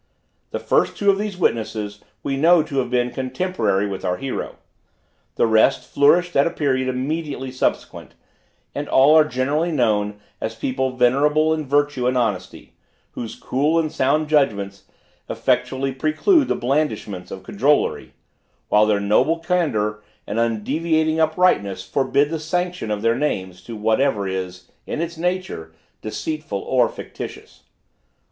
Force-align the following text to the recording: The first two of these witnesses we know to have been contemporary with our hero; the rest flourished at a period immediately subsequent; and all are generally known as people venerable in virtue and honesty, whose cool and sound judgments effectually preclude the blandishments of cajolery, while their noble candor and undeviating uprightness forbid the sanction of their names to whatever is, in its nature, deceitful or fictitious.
The 0.49 0.57
first 0.57 0.97
two 0.97 1.11
of 1.11 1.19
these 1.19 1.37
witnesses 1.37 2.03
we 2.23 2.35
know 2.35 2.63
to 2.63 2.79
have 2.79 2.89
been 2.89 3.11
contemporary 3.11 3.85
with 3.87 4.03
our 4.03 4.17
hero; 4.17 4.55
the 5.35 5.45
rest 5.45 5.85
flourished 5.93 6.35
at 6.35 6.47
a 6.47 6.49
period 6.49 6.87
immediately 6.87 7.51
subsequent; 7.51 8.15
and 8.73 8.89
all 8.89 9.15
are 9.15 9.23
generally 9.23 9.71
known 9.71 10.19
as 10.41 10.55
people 10.55 10.97
venerable 10.97 11.53
in 11.53 11.67
virtue 11.67 12.07
and 12.07 12.17
honesty, 12.17 12.73
whose 13.11 13.35
cool 13.35 13.77
and 13.77 13.91
sound 13.91 14.27
judgments 14.27 14.85
effectually 15.29 15.91
preclude 15.91 16.47
the 16.47 16.55
blandishments 16.55 17.29
of 17.29 17.43
cajolery, 17.43 18.13
while 18.69 18.87
their 18.87 18.99
noble 18.99 19.37
candor 19.37 20.01
and 20.25 20.39
undeviating 20.39 21.19
uprightness 21.19 21.83
forbid 21.87 22.31
the 22.31 22.39
sanction 22.39 22.89
of 22.89 23.03
their 23.03 23.13
names 23.15 23.61
to 23.61 23.75
whatever 23.75 24.27
is, 24.27 24.67
in 24.87 24.99
its 24.99 25.15
nature, 25.15 25.75
deceitful 26.01 26.61
or 26.63 26.89
fictitious. 26.89 27.65